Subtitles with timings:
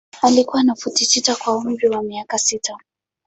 [0.21, 2.77] Alikuwa na futi sita kwa umri wa miaka sita.